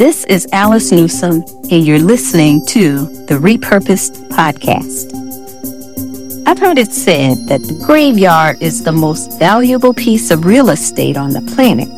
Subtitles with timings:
[0.00, 5.12] This is Alice Newsome, and you're listening to the Repurposed Podcast.
[6.46, 11.18] I've heard it said that the graveyard is the most valuable piece of real estate
[11.18, 11.90] on the planet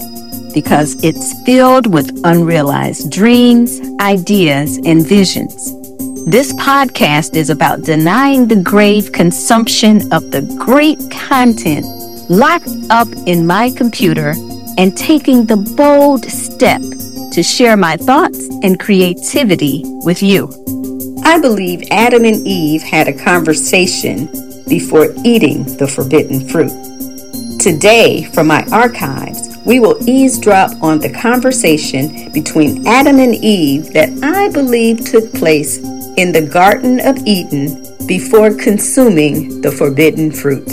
[0.53, 5.73] because it's filled with unrealized dreams, ideas, and visions.
[6.27, 11.87] This podcast is about denying the grave consumption of the great content
[12.29, 14.35] locked up in my computer
[14.77, 16.83] and taking the bold step
[17.33, 20.49] to share my thoughts and creativity with you.
[21.25, 24.27] I believe Adam and Eve had a conversation
[24.69, 26.73] before eating the forbidden fruit.
[27.59, 34.11] Today, from my archives, we will eavesdrop on the conversation between Adam and Eve that
[34.23, 35.79] I believe took place
[36.17, 40.67] in the Garden of Eden before consuming the forbidden fruit.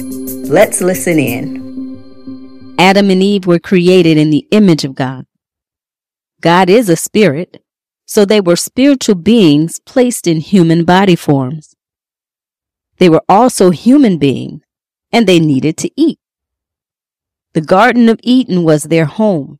[0.50, 2.76] Let's listen in.
[2.80, 5.26] Adam and Eve were created in the image of God.
[6.42, 7.62] God is a spirit,
[8.06, 11.76] so they were spiritual beings placed in human body forms.
[12.98, 14.62] They were also human beings,
[15.12, 16.20] and they needed to eat.
[17.54, 19.60] The Garden of Eden was their home,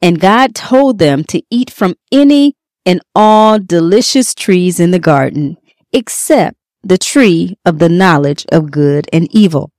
[0.00, 2.54] and God told them to eat from any
[2.86, 5.56] and all delicious trees in the garden,
[5.92, 9.70] except the tree of the knowledge of good and evil.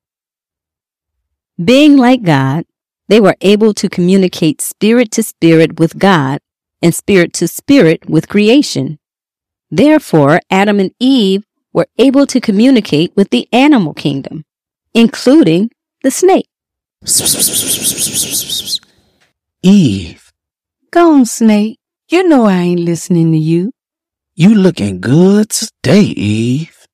[1.63, 2.65] Being like God,
[3.07, 6.39] they were able to communicate spirit to spirit with God
[6.81, 8.99] and spirit to spirit with creation.
[9.69, 14.45] Therefore, Adam and Eve were able to communicate with the animal kingdom,
[14.93, 15.69] including
[16.03, 16.47] the snake.
[19.61, 20.31] Eve,
[20.91, 21.77] Go on, Snake.
[22.09, 23.71] You know I ain't listening to you.
[24.35, 26.87] you looking good today, Eve.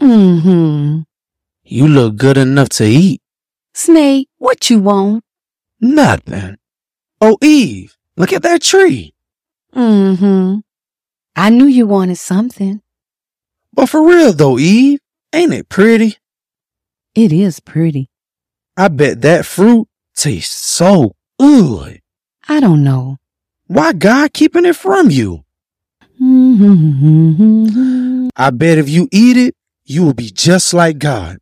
[0.00, 1.00] Mm-hmm.
[1.64, 3.20] You look good enough to eat.
[3.74, 5.24] Snake, what you want?
[5.80, 6.56] Nothing.
[7.20, 9.14] Oh, Eve, look at that tree.
[9.74, 10.60] Mm-hmm.
[11.34, 12.80] I knew you wanted something.
[13.72, 15.00] But for real though, Eve,
[15.34, 16.16] ain't it pretty?
[17.14, 18.08] It is pretty.
[18.76, 22.00] I bet that fruit tastes so good.
[22.48, 23.18] I don't know.
[23.66, 25.44] Why God keeping it from you?
[26.20, 28.28] Mm-hmm.
[28.36, 29.54] I bet if you eat it,
[29.84, 31.38] you will be just like God.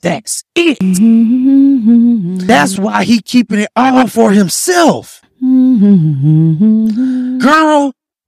[0.00, 0.78] That's it.
[2.46, 5.20] That's why he keeping it all for himself.
[5.40, 5.52] Girl,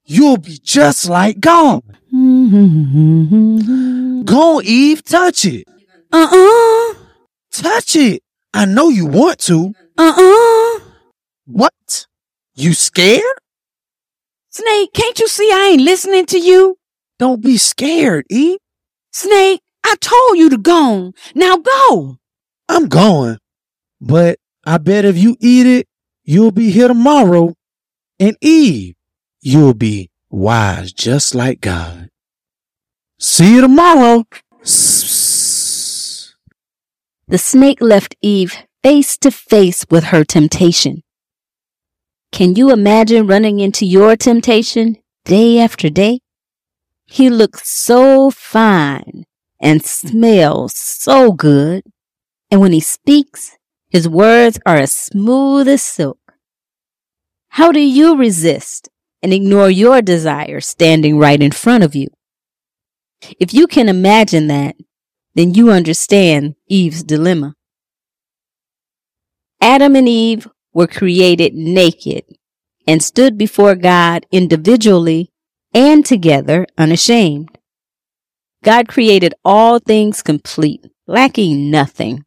[0.04, 1.82] you'll be just like God.
[4.26, 5.66] Go, Eve, touch it.
[6.12, 6.94] Uh-uh.
[7.52, 8.22] Touch it.
[8.52, 9.72] I know you want to.
[9.96, 10.80] Uh-uh.
[11.46, 12.06] What?
[12.54, 13.22] You scared?
[14.50, 16.76] Snake, can't you see I ain't listening to you?
[17.18, 18.58] Don't be scared, Eve.
[19.12, 21.12] Snake, I told you to go.
[21.34, 22.18] Now go.
[22.68, 23.38] I'm going.
[24.00, 25.88] But I bet if you eat it,
[26.24, 27.54] you'll be here tomorrow.
[28.18, 28.94] And Eve,
[29.40, 32.10] you'll be wise just like God.
[33.18, 34.24] See you tomorrow.
[37.28, 41.02] The snake left Eve face to face with her temptation.
[42.32, 46.20] Can you imagine running into your temptation day after day?
[47.06, 49.26] He looks so fine
[49.60, 51.84] and smells so good.
[52.50, 53.56] And when he speaks,
[53.88, 56.18] his words are as smooth as silk.
[57.50, 58.88] How do you resist
[59.22, 62.08] and ignore your desire standing right in front of you?
[63.38, 64.76] If you can imagine that,
[65.34, 67.54] then you understand Eve's dilemma.
[69.60, 72.24] Adam and Eve were created naked
[72.86, 75.30] and stood before God individually
[75.74, 77.58] and together unashamed.
[78.70, 82.24] God created all things complete, lacking nothing.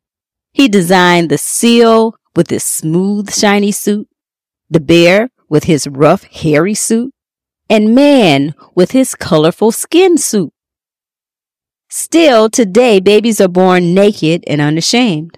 [0.52, 4.10] He designed the seal with his smooth, shiny suit,
[4.70, 7.14] the bear with his rough, hairy suit,
[7.70, 10.52] and man with his colorful skin suit.
[11.90, 15.38] Still, today, babies are born naked and unashamed.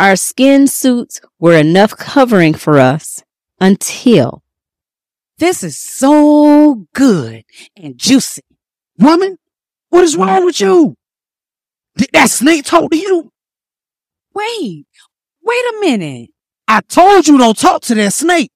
[0.00, 3.22] Our skin suits were enough covering for us
[3.60, 4.42] until
[5.38, 7.44] This is so good
[7.76, 8.42] and juicy.
[8.98, 9.38] Woman,
[9.94, 10.96] what is wrong with you?
[11.96, 13.30] Did that snake talk to you?
[14.34, 14.86] Wait,
[15.40, 16.30] wait a minute.
[16.66, 18.50] I told you don't talk to that snake.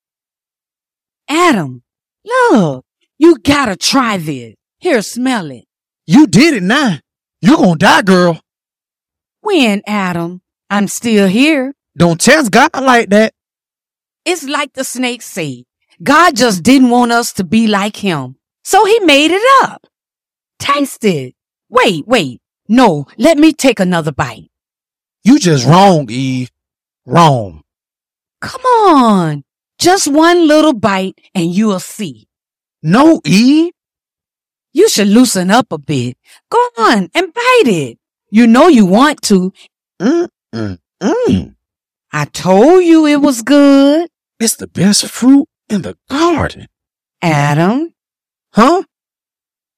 [1.29, 1.85] Adam,
[2.25, 2.85] look,
[3.19, 4.57] you gotta try this.
[4.81, 5.67] Here, smell it.
[6.09, 6.99] You did it now.
[7.41, 8.41] You're gonna die, girl.
[9.41, 10.43] When, Adam?
[10.69, 11.73] I'm still here.
[11.97, 13.33] Don't test God like that.
[14.25, 15.63] It's like the snake said.
[16.03, 18.35] God just didn't want us to be like him.
[18.65, 19.87] So he made it up.
[20.59, 21.35] Taste it.
[21.69, 22.41] Wait, wait.
[22.69, 24.51] No, let me take another bite.
[25.25, 26.51] You just wrong, Eve.
[27.07, 27.63] Wrong.
[28.41, 29.45] Come on.
[29.79, 32.29] Just one little bite and you'll see.
[32.83, 33.73] No, Eve.
[34.73, 36.17] You should loosen up a bit.
[36.51, 37.99] Go on and bite it.
[38.31, 39.53] You know you want to.
[40.01, 41.55] Mm, mm, mm.
[42.13, 44.09] I told you it was good.
[44.39, 46.69] It's the best fruit in the garden.
[47.23, 47.93] Adam,
[48.53, 48.83] Huh?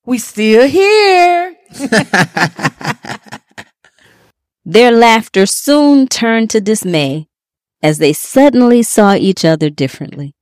[0.04, 1.56] We still here.
[4.64, 7.28] Their laughter soon turned to dismay
[7.82, 10.34] as they suddenly saw each other differently.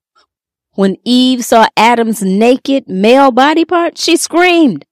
[0.74, 4.84] When Eve saw Adam's naked male body part, she screamed.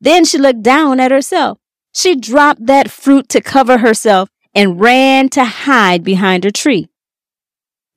[0.00, 1.58] Then she looked down at herself.
[1.92, 6.88] She dropped that fruit to cover herself and ran to hide behind a tree.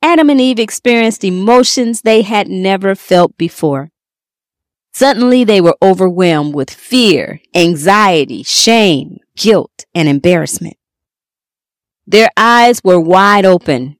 [0.01, 3.89] Adam and Eve experienced emotions they had never felt before.
[4.93, 10.77] Suddenly they were overwhelmed with fear, anxiety, shame, guilt, and embarrassment.
[12.05, 13.97] Their eyes were wide open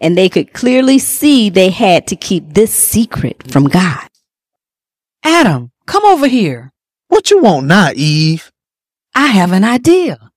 [0.00, 4.08] and they could clearly see they had to keep this secret from God.
[5.24, 6.72] Adam, come over here.
[7.08, 8.52] What you want now, Eve?
[9.14, 10.30] I have an idea.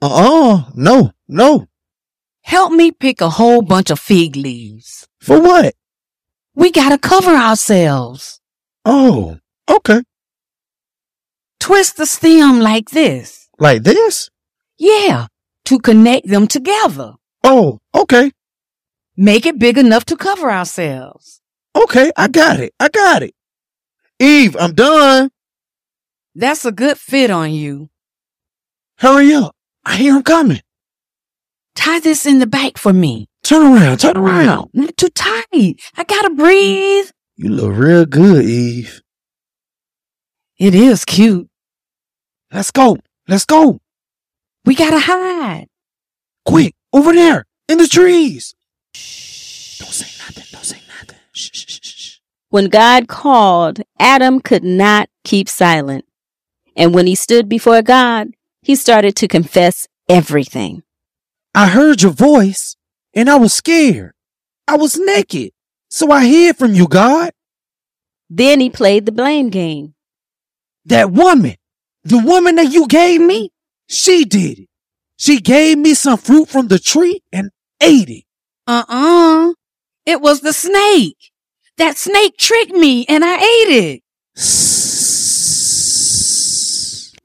[0.00, 0.70] Uh-uh.
[0.74, 1.66] No, no.
[2.42, 5.08] Help me pick a whole bunch of fig leaves.
[5.20, 5.74] For what?
[6.54, 8.40] We gotta cover ourselves.
[8.84, 10.02] Oh, okay.
[11.60, 13.48] Twist the stem like this.
[13.58, 14.30] Like this?
[14.78, 15.26] Yeah,
[15.64, 17.14] to connect them together.
[17.42, 18.32] Oh, okay.
[19.16, 21.40] Make it big enough to cover ourselves.
[21.74, 22.72] Okay, I got it.
[22.78, 23.34] I got it.
[24.20, 25.30] Eve, I'm done.
[26.34, 27.90] That's a good fit on you.
[28.98, 29.54] Hurry up.
[29.84, 30.60] I hear him coming.
[31.74, 33.26] Tie this in the back for me.
[33.42, 34.70] Turn around, turn around.
[34.74, 35.80] Not too tight.
[35.96, 37.10] I gotta breathe.
[37.36, 39.00] You look real good, Eve.
[40.58, 41.48] It is cute.
[42.52, 42.98] Let's go.
[43.28, 43.80] Let's go.
[44.64, 45.68] We gotta hide.
[46.44, 48.54] Quick, over there, in the trees.
[48.94, 49.78] Shh.
[49.78, 50.44] Don't say nothing.
[50.50, 51.18] Don't say nothing.
[51.32, 52.18] Shh, shh, shh.
[52.50, 56.06] When God called, Adam could not keep silent.
[56.74, 58.28] And when he stood before God,
[58.62, 60.82] he started to confess everything.
[61.54, 62.76] I heard your voice
[63.14, 64.12] and I was scared.
[64.66, 65.52] I was naked.
[65.90, 67.30] So I hid from you, God.
[68.30, 69.94] Then he played the blame game.
[70.88, 71.56] That woman,
[72.02, 73.50] the woman that you gave me,
[73.88, 74.68] she did it.
[75.18, 77.50] She gave me some fruit from the tree and
[77.82, 78.24] ate it.
[78.66, 79.52] Uh-uh.
[80.06, 81.30] It was the snake.
[81.76, 84.02] That snake tricked me and I ate it.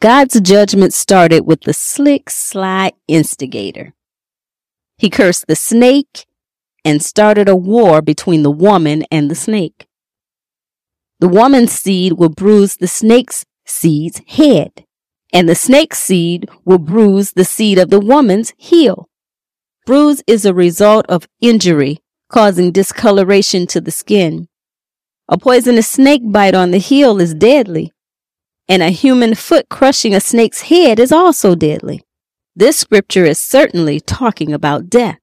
[0.02, 3.94] God's judgment started with the slick, sly instigator.
[4.98, 6.26] He cursed the snake
[6.84, 9.88] and started a war between the woman and the snake.
[11.22, 14.86] The woman's seed will bruise the snake's seed's head,
[15.32, 19.10] and the snake's seed will bruise the seed of the woman's heel.
[19.86, 22.00] Bruise is a result of injury
[22.30, 24.48] causing discoloration to the skin.
[25.30, 27.92] A poisonous snake bite on the heel is deadly,
[28.68, 32.04] and a human foot crushing a snake's head is also deadly.
[32.56, 35.20] This scripture is certainly talking about death.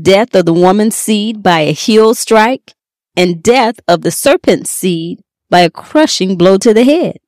[0.00, 2.74] Death of the woman's seed by a heel strike,
[3.16, 5.20] and death of the serpent's seed
[5.50, 7.18] by a crushing blow to the head.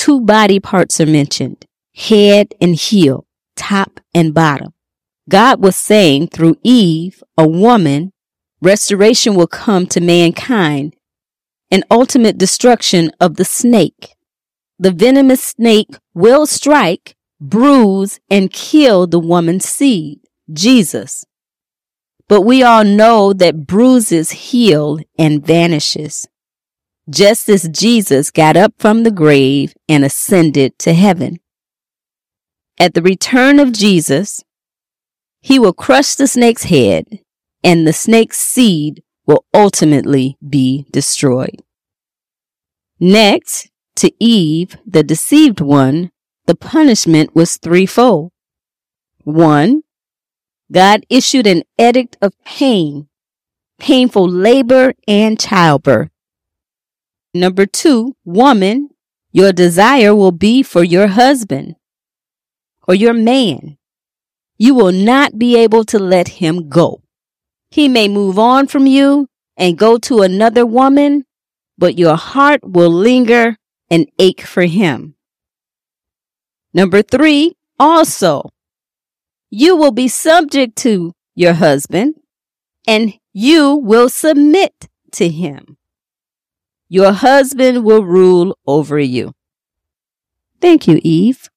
[0.00, 4.72] Two body parts are mentioned, head and heel, top and bottom.
[5.28, 8.14] God was saying through Eve, a woman,
[8.62, 10.96] restoration will come to mankind
[11.70, 14.14] and ultimate destruction of the snake.
[14.78, 21.26] The venomous snake will strike, bruise, and kill the woman's seed, Jesus.
[22.26, 26.26] But we all know that bruises heal and vanishes.
[27.10, 31.40] Just as Jesus got up from the grave and ascended to heaven.
[32.78, 34.44] At the return of Jesus,
[35.40, 37.04] he will crush the snake's head
[37.64, 41.62] and the snake's seed will ultimately be destroyed.
[43.00, 46.10] Next, to Eve, the deceived one,
[46.46, 48.30] the punishment was threefold.
[49.24, 49.82] One,
[50.70, 53.08] God issued an edict of pain,
[53.78, 56.09] painful labor and childbirth.
[57.32, 58.90] Number two, woman,
[59.32, 61.76] your desire will be for your husband
[62.88, 63.78] or your man.
[64.58, 67.02] You will not be able to let him go.
[67.70, 71.24] He may move on from you and go to another woman,
[71.78, 73.56] but your heart will linger
[73.90, 75.14] and ache for him.
[76.74, 78.50] Number three, also,
[79.50, 82.14] you will be subject to your husband
[82.86, 85.76] and you will submit to him.
[86.92, 89.32] Your husband will rule over you.
[90.60, 91.48] Thank you, Eve.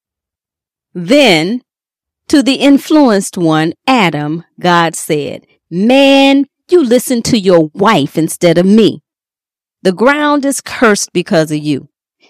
[0.93, 1.63] Then,
[2.27, 8.67] to the influenced one, Adam, God said, Man, you listen to your wife instead of
[8.67, 9.01] me.
[9.81, 11.89] The ground is cursed because of you.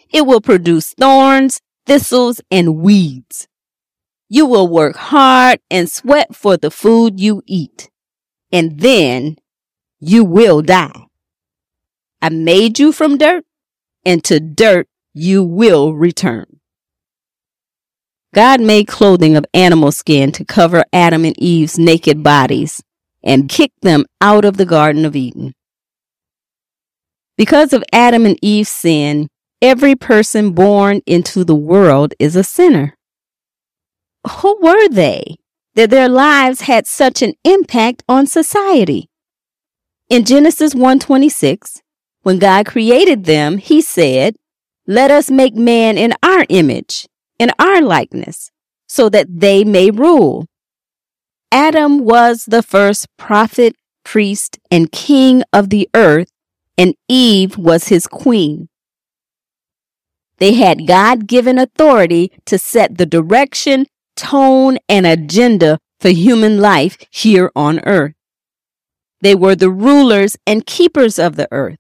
[0.10, 3.50] It will produce thorns, thistles, and weeds.
[4.30, 7.90] You will work hard and sweat for the food you eat.
[8.50, 9.36] And then
[10.00, 11.08] you will die.
[12.24, 13.44] I made you from dirt,
[14.06, 16.62] and to dirt you will return.
[18.34, 22.82] God made clothing of animal skin to cover Adam and Eve's naked bodies
[23.22, 25.52] and kicked them out of the Garden of Eden.
[27.38, 29.28] Because of Adam and Eve's sin,
[29.62, 32.96] every person born into the world is a sinner.
[34.38, 35.36] Who were they
[35.76, 39.10] that their lives had such an impact on society?
[40.10, 41.83] In Genesis 1:26,
[42.24, 44.36] when God created them, he said,
[44.88, 47.08] "Let us make man in our image,
[47.40, 48.50] in our likeness,
[48.88, 50.48] so that they may rule."
[51.52, 56.30] Adam was the first prophet, priest, and king of the earth
[56.78, 58.70] and Eve was his queen.
[60.38, 66.98] They had God given authority to set the direction, tone, and agenda for human life
[67.12, 68.14] here on earth.
[69.22, 71.78] They were the rulers and keepers of the earth.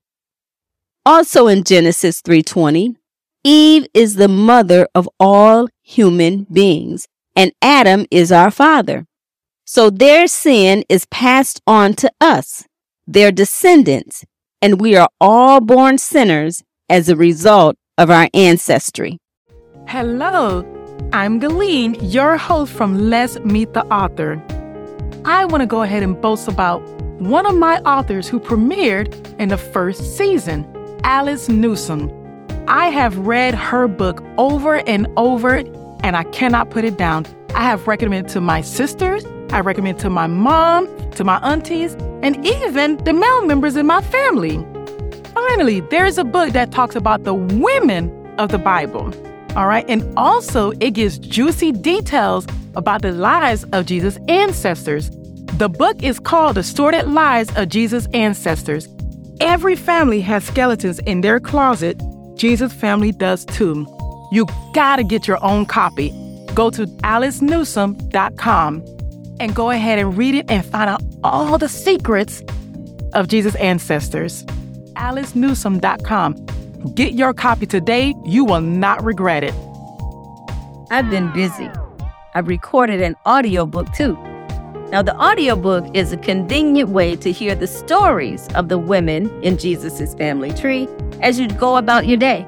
[1.05, 2.95] Also in Genesis 3:20,
[3.43, 9.05] Eve is the mother of all human beings, and Adam is our father.
[9.65, 12.63] So their sin is passed on to us,
[13.05, 14.23] their descendants,
[14.61, 19.17] and we are all born sinners as a result of our ancestry.
[19.89, 20.65] Hello,
[21.11, 24.41] I'm Galeen, your host from Let's Meet the Author.
[25.25, 26.81] I want to go ahead and boast about
[27.19, 30.65] one of my authors who premiered in the first season,
[31.03, 32.11] Alice Newsome.
[32.67, 35.57] I have read her book over and over,
[36.03, 37.25] and I cannot put it down.
[37.53, 42.45] I have recommended to my sisters, I recommend to my mom, to my aunties, and
[42.45, 44.65] even the male members in my family.
[45.33, 49.13] Finally, there's a book that talks about the women of the Bible.
[49.55, 55.11] All right, and also it gives juicy details about the lives of Jesus' ancestors.
[55.57, 58.87] The book is called The Sordid Lives of Jesus' Ancestors.
[59.45, 62.01] Every family has skeletons in their closet.
[62.35, 63.85] Jesus' family does too.
[64.31, 66.11] You gotta get your own copy.
[66.53, 68.83] Go to alicenewsome.com
[69.41, 72.41] and go ahead and read it and find out all the secrets
[73.13, 74.45] of Jesus' ancestors.
[74.95, 76.93] AliceNewsome.com.
[76.95, 78.13] Get your copy today.
[78.25, 79.53] You will not regret it.
[80.89, 81.69] I've been busy.
[82.33, 84.17] I've recorded an audiobook too.
[84.93, 89.57] Now, the audiobook is a convenient way to hear the stories of the women in
[89.57, 90.87] Jesus' family tree
[91.19, 92.45] as you go about your day.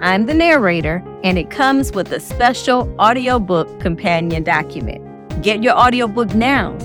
[0.00, 5.02] I'm the narrator, and it comes with a special audiobook companion document.
[5.42, 6.76] Get your audiobook now.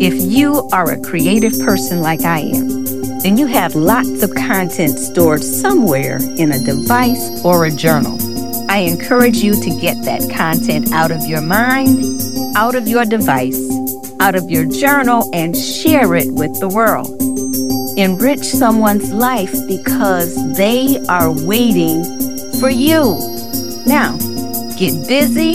[0.00, 2.84] If you are a creative person like I am,
[3.24, 8.15] then you have lots of content stored somewhere in a device or a journal.
[8.76, 11.98] I encourage you to get that content out of your mind,
[12.58, 13.58] out of your device,
[14.20, 17.08] out of your journal, and share it with the world.
[17.96, 22.04] Enrich someone's life because they are waiting
[22.60, 23.16] for you.
[23.86, 24.18] Now,
[24.76, 25.52] get busy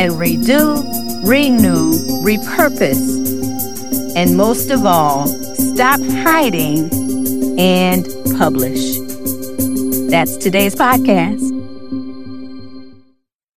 [0.00, 0.82] and redo,
[1.28, 1.92] renew,
[2.24, 6.88] repurpose, and most of all, stop hiding
[7.60, 8.96] and publish.
[10.08, 11.47] That's today's podcast.